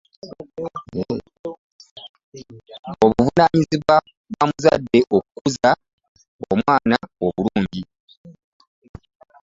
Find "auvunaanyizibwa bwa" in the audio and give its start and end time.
2.89-4.43